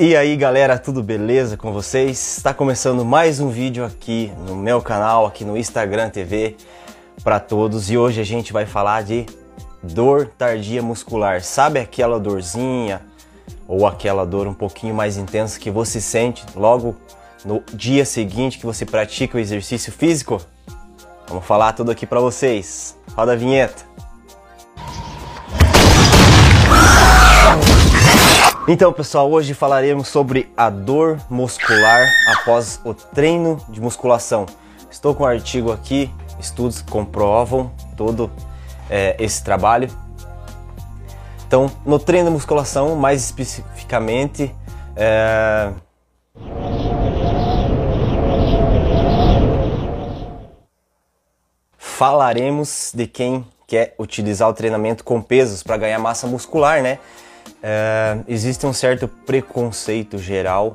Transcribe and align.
E 0.00 0.14
aí 0.14 0.36
galera, 0.36 0.78
tudo 0.78 1.02
beleza 1.02 1.56
com 1.56 1.72
vocês? 1.72 2.36
Está 2.36 2.54
começando 2.54 3.04
mais 3.04 3.40
um 3.40 3.48
vídeo 3.48 3.84
aqui 3.84 4.32
no 4.46 4.54
meu 4.54 4.80
canal, 4.80 5.26
aqui 5.26 5.44
no 5.44 5.56
Instagram 5.56 6.08
TV 6.08 6.54
para 7.24 7.40
todos 7.40 7.90
e 7.90 7.98
hoje 7.98 8.20
a 8.20 8.24
gente 8.24 8.52
vai 8.52 8.64
falar 8.64 9.02
de 9.02 9.26
dor 9.82 10.30
tardia 10.38 10.80
muscular. 10.80 11.42
Sabe 11.42 11.80
aquela 11.80 12.20
dorzinha 12.20 13.00
ou 13.66 13.88
aquela 13.88 14.24
dor 14.24 14.46
um 14.46 14.54
pouquinho 14.54 14.94
mais 14.94 15.16
intensa 15.16 15.58
que 15.58 15.68
você 15.68 16.00
sente 16.00 16.46
logo 16.54 16.94
no 17.44 17.60
dia 17.74 18.04
seguinte 18.04 18.56
que 18.56 18.66
você 18.66 18.86
pratica 18.86 19.36
o 19.36 19.40
exercício 19.40 19.90
físico? 19.90 20.40
Vamos 21.26 21.44
falar 21.44 21.72
tudo 21.72 21.90
aqui 21.90 22.06
para 22.06 22.20
vocês. 22.20 22.96
Roda 23.16 23.32
a 23.32 23.36
vinheta. 23.36 23.87
Então, 28.70 28.92
pessoal, 28.92 29.30
hoje 29.30 29.54
falaremos 29.54 30.08
sobre 30.08 30.52
a 30.54 30.68
dor 30.68 31.18
muscular 31.30 32.06
após 32.26 32.78
o 32.84 32.92
treino 32.92 33.58
de 33.66 33.80
musculação. 33.80 34.44
Estou 34.90 35.14
com 35.14 35.22
um 35.22 35.26
artigo 35.26 35.72
aqui, 35.72 36.12
estudos 36.38 36.82
comprovam 36.82 37.72
todo 37.96 38.30
é, 38.90 39.16
esse 39.18 39.42
trabalho. 39.42 39.88
Então, 41.46 41.70
no 41.86 41.98
treino 41.98 42.28
de 42.28 42.34
musculação, 42.34 42.94
mais 42.94 43.24
especificamente, 43.24 44.54
é... 44.94 45.72
falaremos 51.78 52.92
de 52.94 53.06
quem 53.06 53.46
quer 53.66 53.94
utilizar 53.98 54.46
o 54.46 54.52
treinamento 54.52 55.04
com 55.04 55.22
pesos 55.22 55.62
para 55.62 55.78
ganhar 55.78 55.98
massa 55.98 56.26
muscular, 56.26 56.82
né? 56.82 56.98
É, 57.62 58.18
existe 58.28 58.66
um 58.66 58.72
certo 58.72 59.08
preconceito 59.08 60.18
geral 60.18 60.74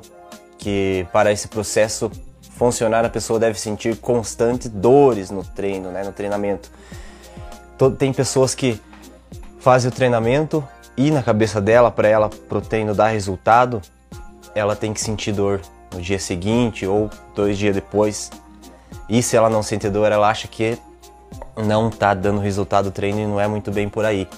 que 0.58 1.06
para 1.12 1.32
esse 1.32 1.48
processo 1.48 2.10
funcionar 2.56 3.04
a 3.04 3.08
pessoa 3.08 3.38
deve 3.38 3.58
sentir 3.58 3.96
constantes 3.96 4.68
dores 4.68 5.30
no 5.30 5.44
treino, 5.44 5.90
né, 5.90 6.04
no 6.04 6.12
treinamento. 6.12 6.70
Tem 7.98 8.12
pessoas 8.12 8.54
que 8.54 8.80
fazem 9.58 9.90
o 9.90 9.92
treinamento 9.92 10.66
e 10.96 11.10
na 11.10 11.22
cabeça 11.22 11.60
dela, 11.60 11.90
para 11.90 12.08
ela 12.08 12.28
pro 12.28 12.60
treino 12.60 12.94
dar 12.94 13.08
resultado, 13.08 13.82
ela 14.54 14.76
tem 14.76 14.92
que 14.92 15.00
sentir 15.00 15.32
dor 15.32 15.60
no 15.92 16.00
dia 16.00 16.18
seguinte 16.18 16.86
ou 16.86 17.10
dois 17.34 17.58
dias 17.58 17.74
depois. 17.74 18.30
E 19.08 19.22
se 19.22 19.36
ela 19.36 19.50
não 19.50 19.62
sente 19.62 19.90
dor, 19.90 20.12
ela 20.12 20.28
acha 20.28 20.46
que 20.46 20.78
não 21.56 21.88
está 21.88 22.14
dando 22.14 22.40
resultado 22.40 22.86
o 22.86 22.90
treino 22.90 23.20
e 23.20 23.26
não 23.26 23.40
é 23.40 23.48
muito 23.48 23.70
bem 23.72 23.88
por 23.88 24.04
aí. 24.04 24.28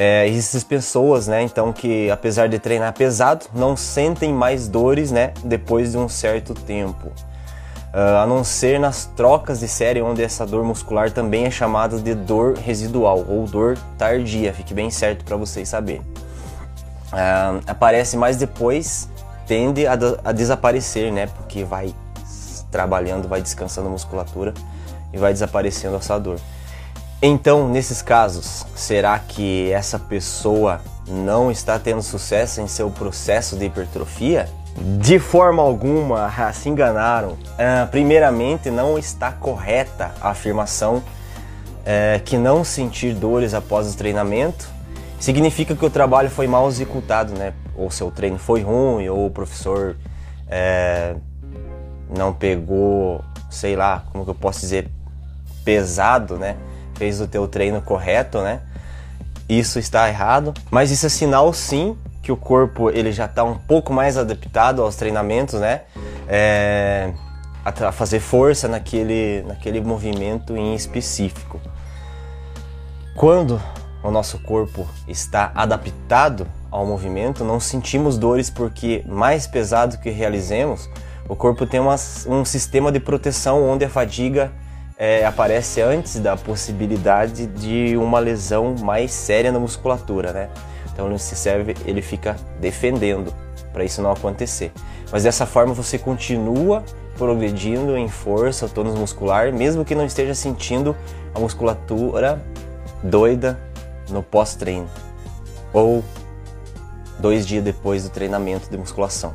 É, 0.00 0.28
existem 0.28 0.60
pessoas, 0.60 1.26
né, 1.26 1.42
então 1.42 1.72
que 1.72 2.08
apesar 2.08 2.48
de 2.48 2.56
treinar 2.60 2.92
pesado, 2.92 3.46
não 3.52 3.76
sentem 3.76 4.32
mais 4.32 4.68
dores, 4.68 5.10
né, 5.10 5.32
depois 5.42 5.90
de 5.90 5.98
um 5.98 6.08
certo 6.08 6.54
tempo. 6.54 7.08
Uh, 7.92 8.22
a 8.22 8.24
não 8.24 8.44
ser 8.44 8.78
nas 8.78 9.06
trocas 9.06 9.58
de 9.58 9.66
série, 9.66 10.00
onde 10.00 10.22
essa 10.22 10.46
dor 10.46 10.62
muscular 10.62 11.10
também 11.10 11.46
é 11.46 11.50
chamada 11.50 11.98
de 11.98 12.14
dor 12.14 12.56
residual 12.56 13.24
ou 13.28 13.44
dor 13.44 13.76
tardia, 13.98 14.54
fique 14.54 14.72
bem 14.72 14.88
certo 14.88 15.24
para 15.24 15.36
vocês 15.36 15.68
saberem. 15.68 16.02
Uh, 16.02 17.60
aparece 17.66 18.16
mais 18.16 18.36
depois, 18.36 19.08
tende 19.48 19.84
a, 19.84 19.98
a 20.22 20.30
desaparecer, 20.30 21.12
né, 21.12 21.26
porque 21.26 21.64
vai 21.64 21.92
trabalhando, 22.70 23.26
vai 23.26 23.42
descansando 23.42 23.88
a 23.88 23.90
musculatura 23.90 24.54
e 25.12 25.18
vai 25.18 25.32
desaparecendo 25.32 25.96
essa 25.96 26.16
dor. 26.20 26.38
Então, 27.20 27.68
nesses 27.68 28.00
casos, 28.00 28.64
será 28.76 29.18
que 29.18 29.72
essa 29.72 29.98
pessoa 29.98 30.80
não 31.08 31.50
está 31.50 31.76
tendo 31.76 32.00
sucesso 32.00 32.60
em 32.60 32.68
seu 32.68 32.90
processo 32.90 33.56
de 33.56 33.64
hipertrofia? 33.64 34.48
De 35.00 35.18
forma 35.18 35.60
alguma, 35.60 36.32
se 36.52 36.68
enganaram. 36.68 37.30
Uh, 37.32 37.88
primeiramente, 37.90 38.70
não 38.70 38.96
está 38.96 39.32
correta 39.32 40.12
a 40.20 40.30
afirmação 40.30 40.96
uh, 40.98 42.22
que 42.24 42.38
não 42.38 42.62
sentir 42.62 43.14
dores 43.14 43.52
após 43.52 43.92
o 43.92 43.96
treinamento 43.96 44.68
significa 45.18 45.74
que 45.74 45.84
o 45.84 45.90
trabalho 45.90 46.30
foi 46.30 46.46
mal 46.46 46.68
executado, 46.68 47.32
né? 47.32 47.52
Ou 47.76 47.90
seu 47.90 48.12
treino 48.12 48.38
foi 48.38 48.62
ruim, 48.62 49.08
ou 49.08 49.26
o 49.26 49.30
professor 49.30 49.96
uh, 50.46 51.20
não 52.16 52.32
pegou, 52.32 53.24
sei 53.50 53.74
lá, 53.74 54.04
como 54.12 54.24
que 54.24 54.30
eu 54.30 54.34
posso 54.36 54.60
dizer, 54.60 54.88
pesado, 55.64 56.36
né? 56.36 56.56
Fez 56.98 57.20
o 57.20 57.28
teu 57.28 57.46
treino 57.46 57.80
correto, 57.80 58.40
né? 58.40 58.60
Isso 59.48 59.78
está 59.78 60.08
errado, 60.08 60.52
mas 60.70 60.90
isso 60.90 61.06
é 61.06 61.08
sinal 61.08 61.52
sim 61.54 61.96
que 62.22 62.30
o 62.30 62.36
corpo 62.36 62.90
ele 62.90 63.12
já 63.12 63.24
está 63.24 63.44
um 63.44 63.56
pouco 63.56 63.92
mais 63.92 64.18
adaptado 64.18 64.82
aos 64.82 64.96
treinamentos, 64.96 65.60
né? 65.60 65.82
É, 66.26 67.12
a 67.64 67.92
fazer 67.92 68.20
força 68.20 68.66
naquele, 68.68 69.42
naquele 69.46 69.80
movimento 69.80 70.56
em 70.56 70.74
específico. 70.74 71.60
Quando 73.14 73.60
o 74.02 74.10
nosso 74.10 74.38
corpo 74.40 74.86
está 75.06 75.50
adaptado 75.54 76.46
ao 76.70 76.84
movimento, 76.84 77.44
não 77.44 77.60
sentimos 77.60 78.18
dores 78.18 78.50
porque 78.50 79.04
mais 79.06 79.46
pesado 79.46 79.98
que 79.98 80.10
realizemos, 80.10 80.88
o 81.28 81.36
corpo 81.36 81.66
tem 81.66 81.80
uma, 81.80 81.96
um 82.26 82.44
sistema 82.44 82.90
de 82.90 83.00
proteção 83.00 83.68
onde 83.68 83.84
a 83.84 83.88
fadiga 83.88 84.52
é, 84.98 85.24
aparece 85.24 85.80
antes 85.80 86.18
da 86.18 86.36
possibilidade 86.36 87.46
de 87.46 87.96
uma 87.96 88.18
lesão 88.18 88.74
mais 88.80 89.12
séria 89.12 89.52
na 89.52 89.60
musculatura, 89.60 90.32
né? 90.32 90.48
Então 90.92 91.16
se 91.16 91.36
serve, 91.36 91.76
ele 91.86 92.02
fica 92.02 92.36
defendendo 92.60 93.32
para 93.72 93.84
isso 93.84 94.02
não 94.02 94.10
acontecer. 94.10 94.72
Mas 95.12 95.22
dessa 95.22 95.46
forma 95.46 95.72
você 95.72 95.96
continua 95.96 96.82
progredindo 97.16 97.96
em 97.96 98.08
força, 98.08 98.68
tônus 98.68 98.96
muscular, 98.96 99.52
mesmo 99.52 99.84
que 99.84 99.94
não 99.94 100.04
esteja 100.04 100.34
sentindo 100.34 100.96
a 101.32 101.38
musculatura 101.38 102.42
doida 103.02 103.56
no 104.10 104.22
pós-treino 104.22 104.88
ou 105.72 106.02
dois 107.20 107.46
dias 107.46 107.62
depois 107.62 108.02
do 108.02 108.10
treinamento 108.10 108.68
de 108.68 108.76
musculação. 108.76 109.32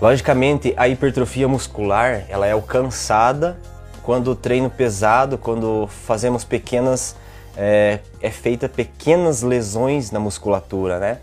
Logicamente, 0.00 0.74
a 0.76 0.88
hipertrofia 0.88 1.48
muscular 1.48 2.24
ela 2.28 2.46
é 2.46 2.52
alcançada 2.52 3.56
quando 4.06 4.28
o 4.28 4.36
treino 4.36 4.70
pesado, 4.70 5.36
quando 5.36 5.88
fazemos 5.88 6.44
pequenas, 6.44 7.16
é, 7.56 7.98
é 8.22 8.30
feita 8.30 8.68
pequenas 8.68 9.42
lesões 9.42 10.12
na 10.12 10.20
musculatura, 10.20 11.00
né? 11.00 11.18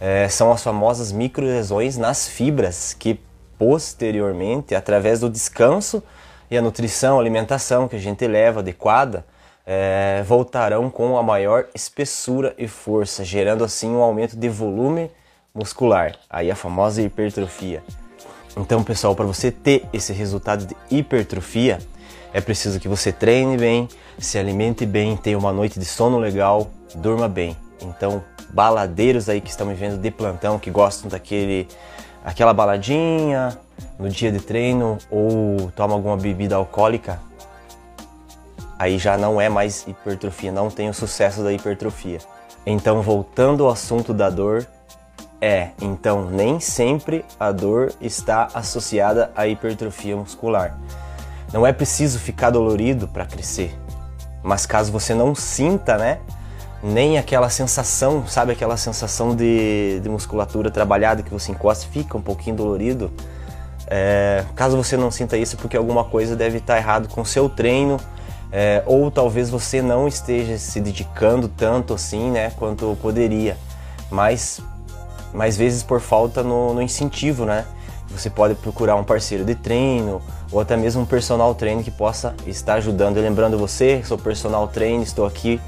É, 0.00 0.28
são 0.28 0.50
as 0.50 0.60
famosas 0.60 1.12
microlesões 1.12 1.96
nas 1.96 2.26
fibras 2.26 2.92
que 2.92 3.20
posteriormente, 3.56 4.74
através 4.74 5.20
do 5.20 5.30
descanso 5.30 6.02
e 6.50 6.58
a 6.58 6.60
nutrição, 6.60 7.20
alimentação 7.20 7.86
que 7.86 7.94
a 7.94 8.00
gente 8.00 8.26
leva 8.26 8.58
adequada, 8.58 9.24
é, 9.64 10.24
voltarão 10.26 10.90
com 10.90 11.16
a 11.16 11.22
maior 11.22 11.66
espessura 11.76 12.52
e 12.58 12.66
força, 12.66 13.24
gerando 13.24 13.62
assim 13.62 13.88
um 13.88 14.02
aumento 14.02 14.36
de 14.36 14.48
volume 14.48 15.12
muscular, 15.54 16.16
aí 16.28 16.50
a 16.50 16.56
famosa 16.56 17.00
hipertrofia. 17.00 17.84
Então, 18.56 18.82
pessoal, 18.82 19.14
para 19.14 19.24
você 19.24 19.52
ter 19.52 19.86
esse 19.92 20.12
resultado 20.12 20.66
de 20.66 20.76
hipertrofia, 20.90 21.78
é 22.32 22.40
preciso 22.40 22.78
que 22.80 22.88
você 22.88 23.12
treine 23.12 23.56
bem, 23.56 23.88
se 24.18 24.38
alimente 24.38 24.84
bem, 24.84 25.16
tenha 25.16 25.38
uma 25.38 25.52
noite 25.52 25.78
de 25.78 25.84
sono 25.84 26.18
legal, 26.18 26.70
durma 26.94 27.28
bem. 27.28 27.56
Então, 27.80 28.22
baladeiros 28.50 29.28
aí 29.28 29.40
que 29.40 29.50
estão 29.50 29.66
me 29.66 29.74
vendo 29.74 29.98
de 29.98 30.10
plantão, 30.10 30.58
que 30.58 30.70
gostam 30.70 31.08
daquele 31.08 31.68
aquela 32.24 32.52
baladinha 32.52 33.56
no 33.98 34.08
dia 34.08 34.32
de 34.32 34.40
treino 34.40 34.98
ou 35.10 35.70
toma 35.76 35.94
alguma 35.94 36.16
bebida 36.16 36.56
alcoólica, 36.56 37.20
aí 38.78 38.98
já 38.98 39.16
não 39.16 39.40
é 39.40 39.48
mais 39.48 39.86
hipertrofia, 39.86 40.50
não 40.50 40.70
tem 40.70 40.88
o 40.88 40.94
sucesso 40.94 41.42
da 41.42 41.52
hipertrofia. 41.52 42.18
Então, 42.66 43.00
voltando 43.00 43.64
ao 43.64 43.70
assunto 43.70 44.12
da 44.12 44.28
dor, 44.28 44.66
é, 45.40 45.70
então 45.80 46.28
nem 46.30 46.58
sempre 46.58 47.24
a 47.38 47.52
dor 47.52 47.92
está 48.00 48.48
associada 48.54 49.30
à 49.36 49.46
hipertrofia 49.46 50.16
muscular. 50.16 50.76
Não 51.56 51.66
é 51.66 51.72
preciso 51.72 52.18
ficar 52.18 52.50
dolorido 52.50 53.08
para 53.08 53.24
crescer. 53.24 53.74
Mas 54.42 54.66
caso 54.66 54.92
você 54.92 55.14
não 55.14 55.34
sinta, 55.34 55.96
né? 55.96 56.18
Nem 56.82 57.16
aquela 57.16 57.48
sensação, 57.48 58.26
sabe 58.26 58.52
aquela 58.52 58.76
sensação 58.76 59.34
de, 59.34 59.98
de 60.00 60.06
musculatura 60.06 60.70
trabalhada 60.70 61.22
que 61.22 61.30
você 61.30 61.52
encosta 61.52 61.86
fica 61.90 62.14
um 62.14 62.20
pouquinho 62.20 62.56
dolorido. 62.56 63.10
É, 63.86 64.44
caso 64.54 64.76
você 64.76 64.98
não 64.98 65.10
sinta 65.10 65.34
isso, 65.38 65.56
é 65.56 65.58
porque 65.58 65.78
alguma 65.78 66.04
coisa 66.04 66.36
deve 66.36 66.58
estar 66.58 66.76
errado 66.76 67.08
com 67.08 67.22
o 67.22 67.26
seu 67.26 67.48
treino, 67.48 67.98
é, 68.52 68.82
ou 68.84 69.10
talvez 69.10 69.48
você 69.48 69.80
não 69.80 70.06
esteja 70.06 70.58
se 70.58 70.78
dedicando 70.78 71.48
tanto 71.48 71.94
assim, 71.94 72.32
né, 72.32 72.50
quanto 72.50 72.98
poderia, 73.00 73.56
mas 74.10 74.60
mais 75.32 75.56
vezes 75.56 75.82
por 75.82 76.02
falta 76.02 76.42
no, 76.42 76.74
no 76.74 76.82
incentivo, 76.82 77.46
né? 77.46 77.64
Você 78.10 78.30
pode 78.30 78.54
procurar 78.54 78.96
um 78.96 79.04
parceiro 79.04 79.44
de 79.44 79.54
treino 79.54 80.22
ou 80.50 80.60
até 80.60 80.76
mesmo 80.76 81.02
um 81.02 81.06
personal 81.06 81.54
trainer 81.54 81.84
que 81.84 81.90
possa 81.90 82.34
estar 82.46 82.74
ajudando. 82.74 83.18
E 83.18 83.20
lembrando 83.20 83.58
você, 83.58 84.02
sou 84.04 84.16
personal 84.16 84.66
trainer, 84.68 85.02
estou 85.02 85.26
aqui. 85.26 85.60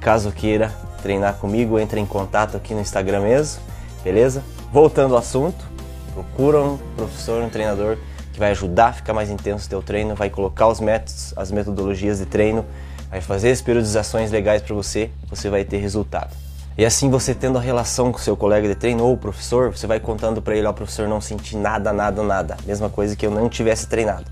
Caso 0.00 0.30
queira 0.30 0.72
treinar 1.02 1.34
comigo, 1.34 1.78
entre 1.78 2.00
em 2.00 2.06
contato 2.06 2.56
aqui 2.56 2.74
no 2.74 2.80
Instagram 2.80 3.20
mesmo. 3.20 3.62
beleza? 4.02 4.42
Voltando 4.72 5.14
ao 5.14 5.20
assunto, 5.20 5.64
procura 6.12 6.60
um 6.60 6.78
professor, 6.96 7.42
um 7.42 7.48
treinador 7.48 7.96
que 8.32 8.38
vai 8.38 8.50
ajudar 8.50 8.88
a 8.88 8.92
ficar 8.92 9.14
mais 9.14 9.30
intenso 9.30 9.66
o 9.66 9.68
teu 9.70 9.82
treino, 9.82 10.14
vai 10.14 10.28
colocar 10.28 10.68
os 10.68 10.80
métodos, 10.80 11.32
as 11.36 11.50
metodologias 11.50 12.18
de 12.18 12.26
treino, 12.26 12.64
vai 13.08 13.20
fazer 13.20 13.50
as 13.50 13.62
periodizações 13.62 14.30
legais 14.30 14.60
para 14.60 14.74
você, 14.74 15.10
você 15.30 15.48
vai 15.48 15.64
ter 15.64 15.78
resultado. 15.78 16.45
E 16.78 16.84
assim 16.84 17.08
você 17.08 17.34
tendo 17.34 17.56
a 17.56 17.60
relação 17.60 18.12
com 18.12 18.18
seu 18.18 18.36
colega 18.36 18.68
de 18.68 18.74
treino 18.74 19.02
ou 19.02 19.14
o 19.14 19.16
professor, 19.16 19.74
você 19.74 19.86
vai 19.86 19.98
contando 19.98 20.42
para 20.42 20.54
ele, 20.54 20.66
ó, 20.66 20.72
professor, 20.74 21.08
não 21.08 21.22
senti 21.22 21.56
nada, 21.56 21.90
nada, 21.90 22.22
nada. 22.22 22.56
Mesma 22.66 22.90
coisa 22.90 23.16
que 23.16 23.24
eu 23.24 23.30
não 23.30 23.48
tivesse 23.48 23.88
treinado. 23.88 24.26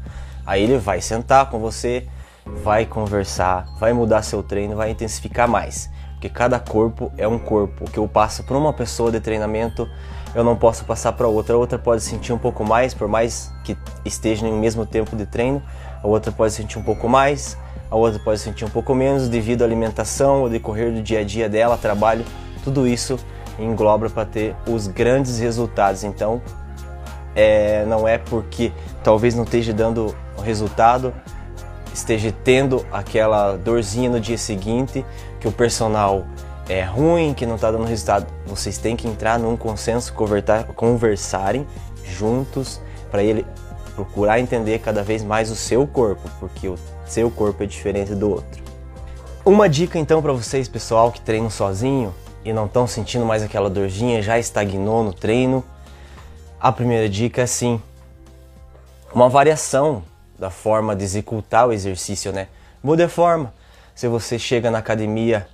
Aí 0.44 0.62
ele 0.62 0.76
vai 0.76 1.00
sentar 1.00 1.49
com 1.49 1.58
você, 1.58 2.06
vai 2.44 2.85
conversar, 2.85 3.67
vai 3.79 3.94
mudar 3.94 4.20
seu 4.20 4.43
treino, 4.43 4.76
vai 4.76 4.91
intensificar 4.91 5.49
mais. 5.49 5.88
Porque 6.12 6.29
cada 6.29 6.58
corpo 6.58 7.11
é 7.17 7.26
um 7.26 7.38
corpo. 7.38 7.85
O 7.85 7.91
que 7.91 7.99
eu 7.99 8.06
passo 8.06 8.44
para 8.44 8.58
uma 8.58 8.75
pessoa 8.75 9.11
de 9.11 9.20
treinamento, 9.20 9.88
eu 10.35 10.44
não 10.44 10.55
posso 10.55 10.85
passar 10.85 11.14
para 11.14 11.26
outra. 11.26 11.55
A 11.55 11.58
outra 11.58 11.79
pode 11.79 12.02
sentir 12.02 12.35
um 12.35 12.38
pouco 12.38 12.62
mais, 12.62 12.93
por 12.93 13.08
mais 13.08 13.50
que 13.64 13.75
esteja 14.05 14.47
no 14.47 14.58
mesmo 14.58 14.85
tempo 14.85 15.17
de 15.17 15.25
treino. 15.25 15.62
A 16.02 16.06
outra 16.06 16.31
pode 16.31 16.52
sentir 16.52 16.79
um 16.79 16.82
pouco 16.82 17.08
mais, 17.08 17.56
a 17.91 17.97
outra 17.97 18.19
pode 18.19 18.41
sentir 18.41 18.65
um 18.65 18.71
pouco 18.71 18.95
menos 18.95 19.29
devido 19.29 19.63
à 19.63 19.65
alimentação, 19.65 20.43
ao 20.43 20.49
decorrer 20.49 20.93
do 20.93 21.03
dia 21.03 21.21
a 21.21 21.25
dia 21.25 21.49
dela, 21.49 21.77
trabalho, 21.77 22.25
tudo 22.63 22.87
isso 22.87 23.19
engloba 23.59 24.09
para 24.11 24.25
ter 24.25 24.57
os 24.69 24.87
grandes 24.87 25.39
resultados. 25.39 26.03
Então, 26.03 26.43
é, 27.35 27.85
não 27.87 28.07
é 28.07 28.19
porque 28.19 28.73
talvez 29.03 29.35
não 29.35 29.45
esteja 29.45 29.73
dando 29.73 30.15
resultado, 30.43 31.15
esteja 31.93 32.33
tendo 32.45 32.85
aquela 32.93 33.57
dorzinha 33.57 34.11
no 34.11 34.21
dia 34.21 34.39
seguinte, 34.39 35.05
que 35.41 35.47
o 35.47 35.53
personal 35.53 36.27
é 36.69 36.83
ruim, 36.83 37.35
que 37.35 37.47
não 37.47 37.57
está 37.57 37.71
dando 37.71 37.85
resultado. 37.85 38.27
Vocês 38.47 38.79
têm 38.79 38.97
que 38.97 39.07
entrar 39.07 39.39
num 39.39 39.57
consenso, 39.57 40.13
conversar, 40.13 40.65
conversarem 40.75 41.67
juntos 42.05 42.81
para 43.11 43.23
ele 43.23 43.47
procurar 43.95 44.41
entender 44.41 44.81
cada 44.81 45.03
vez 45.03 45.23
mais 45.23 45.51
o 45.51 45.55
seu 45.55 45.87
corpo, 45.87 46.29
porque 46.41 46.69
o 46.69 46.77
seu 47.06 47.31
corpo 47.31 47.62
é 47.62 47.67
diferente 47.67 48.15
do 48.15 48.31
outro. 48.31 48.62
Uma 49.45 49.69
dica 49.69 49.99
então 49.99 50.23
para 50.23 50.33
vocês, 50.33 50.69
pessoal, 50.69 51.12
que 51.12 51.21
treinam 51.21 51.51
sozinho 51.51 52.15
e 52.45 52.53
não 52.53 52.67
estão 52.67 52.87
sentindo 52.87 53.25
mais 53.27 53.43
aquela 53.43 53.69
dorzinha, 53.69 54.23
já 54.23 54.39
estagnou 54.39 55.03
no 55.03 55.12
treino. 55.12 55.65
A 56.61 56.73
primeira 56.73 57.09
dica 57.09 57.43
é 57.43 57.47
sim, 57.47 57.81
uma 59.15 59.29
variação 59.29 60.03
da 60.39 60.51
forma 60.51 60.97
de 60.97 61.05
executar 61.05 61.69
o 61.69 61.73
exercício, 61.73 62.33
né? 62.33 62.49
Mude 62.83 63.03
a 63.03 63.09
forma. 63.09 63.55
Se 63.95 64.09
você 64.09 64.39
chega 64.39 64.71
na 64.71 64.79
academia 64.79 65.47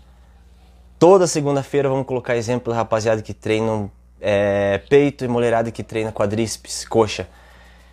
toda 0.99 1.27
segunda-feira, 1.27 1.89
vamos 1.89 2.07
colocar 2.07 2.37
exemplo, 2.37 2.73
rapaziada 2.73 3.21
que 3.21 3.35
treinam 3.35 3.91
é, 4.21 4.79
peito 4.89 5.25
e 5.25 5.29
mulherada 5.29 5.71
que 5.71 5.83
treina 5.83 6.13
quadríceps, 6.13 6.87
coxa. 6.87 7.29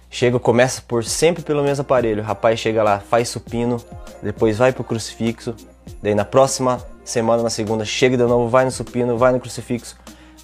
Chega, 0.10 0.40
começa 0.40 0.82
por 0.82 1.04
sempre 1.04 1.44
pelo 1.44 1.64
mesmo 1.64 1.82
aparelho. 1.82 2.22
O 2.22 2.26
rapaz 2.26 2.60
chega 2.60 2.82
lá, 2.82 3.00
faz 3.00 3.30
supino, 3.30 3.78
depois 4.22 4.58
vai 4.58 4.72
pro 4.72 4.84
crucifixo. 4.84 5.54
Daí 6.02 6.16
na 6.16 6.26
próxima 6.26 6.82
semana, 7.04 7.44
na 7.44 7.50
segunda, 7.50 7.86
chega 7.86 8.18
de 8.18 8.24
novo, 8.24 8.50
vai 8.50 8.66
no 8.66 8.72
supino, 8.72 9.18
vai 9.18 9.32
no 9.32 9.40
crucifixo. 9.40 9.98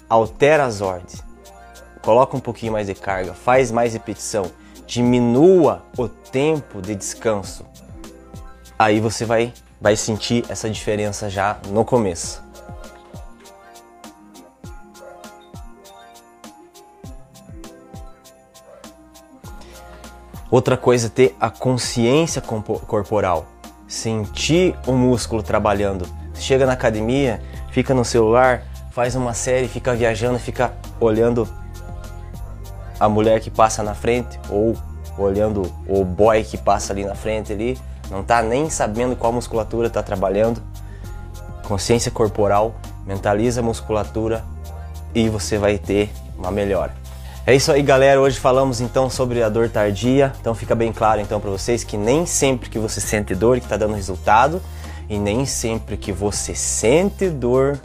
Altera 0.08 0.64
as 0.64 0.80
ordens. 0.80 1.22
Coloca 2.02 2.36
um 2.36 2.40
pouquinho 2.40 2.72
mais 2.72 2.86
de 2.86 2.94
carga, 2.94 3.32
faz 3.32 3.70
mais 3.70 3.94
repetição, 3.94 4.50
diminua 4.86 5.82
o 5.96 6.06
tempo 6.06 6.82
de 6.82 6.94
descanso. 6.94 7.64
Aí 8.78 9.00
você 9.00 9.24
vai, 9.24 9.54
vai 9.80 9.96
sentir 9.96 10.44
essa 10.50 10.68
diferença 10.68 11.30
já 11.30 11.58
no 11.70 11.82
começo. 11.84 12.43
Outra 20.54 20.76
coisa 20.76 21.08
é 21.08 21.10
ter 21.10 21.36
a 21.40 21.50
consciência 21.50 22.40
corporal, 22.40 23.44
sentir 23.88 24.76
o 24.86 24.92
músculo 24.92 25.42
trabalhando. 25.42 26.06
chega 26.36 26.64
na 26.64 26.74
academia, 26.74 27.42
fica 27.72 27.92
no 27.92 28.04
celular, 28.04 28.62
faz 28.92 29.16
uma 29.16 29.34
série, 29.34 29.66
fica 29.66 29.92
viajando, 29.96 30.38
fica 30.38 30.72
olhando 31.00 31.48
a 33.00 33.08
mulher 33.08 33.40
que 33.40 33.50
passa 33.50 33.82
na 33.82 33.94
frente 33.94 34.38
ou 34.48 34.76
olhando 35.18 35.62
o 35.88 36.04
boy 36.04 36.44
que 36.44 36.56
passa 36.56 36.92
ali 36.92 37.04
na 37.04 37.16
frente 37.16 37.52
ali, 37.52 37.76
não 38.08 38.22
tá 38.22 38.40
nem 38.40 38.70
sabendo 38.70 39.16
qual 39.16 39.32
musculatura 39.32 39.88
está 39.88 40.04
trabalhando. 40.04 40.62
Consciência 41.66 42.12
corporal, 42.12 42.76
mentaliza 43.04 43.60
a 43.60 43.64
musculatura 43.64 44.44
e 45.12 45.28
você 45.28 45.58
vai 45.58 45.78
ter 45.78 46.12
uma 46.38 46.52
melhora. 46.52 47.03
É 47.46 47.54
isso 47.54 47.70
aí, 47.70 47.82
galera. 47.82 48.18
Hoje 48.18 48.40
falamos 48.40 48.80
então 48.80 49.10
sobre 49.10 49.42
a 49.42 49.50
dor 49.50 49.68
tardia. 49.68 50.32
Então 50.40 50.54
fica 50.54 50.74
bem 50.74 50.90
claro 50.90 51.20
então 51.20 51.38
para 51.38 51.50
vocês 51.50 51.84
que 51.84 51.94
nem 51.94 52.24
sempre 52.24 52.70
que 52.70 52.78
você 52.78 53.02
sente 53.02 53.34
dor 53.34 53.58
que 53.58 53.66
está 53.66 53.76
dando 53.76 53.94
resultado 53.94 54.62
e 55.10 55.18
nem 55.18 55.44
sempre 55.44 55.98
que 55.98 56.10
você 56.10 56.54
sente 56.54 57.28
dor 57.28 57.78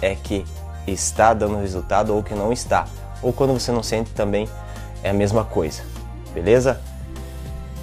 é 0.00 0.14
que 0.14 0.46
está 0.86 1.34
dando 1.34 1.58
resultado 1.58 2.14
ou 2.14 2.22
que 2.22 2.34
não 2.34 2.50
está. 2.50 2.86
Ou 3.20 3.34
quando 3.34 3.52
você 3.52 3.70
não 3.70 3.82
sente 3.82 4.12
também 4.12 4.48
é 5.02 5.10
a 5.10 5.14
mesma 5.14 5.44
coisa. 5.44 5.82
Beleza? 6.32 6.80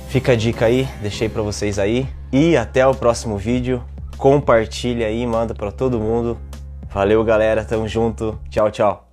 Fica 0.07 0.31
a 0.31 0.35
dica 0.35 0.65
aí, 0.65 0.87
deixei 0.99 1.29
para 1.29 1.43
vocês 1.43 1.77
aí 1.77 2.07
e 2.31 2.57
até 2.57 2.87
o 2.87 2.95
próximo 2.95 3.37
vídeo. 3.37 3.83
Compartilha 4.17 5.05
aí, 5.05 5.27
manda 5.27 5.53
para 5.53 5.71
todo 5.71 5.99
mundo. 5.99 6.39
Valeu, 6.91 7.23
galera. 7.23 7.63
Tamo 7.63 7.87
junto. 7.87 8.39
Tchau, 8.49 8.71
tchau. 8.71 9.12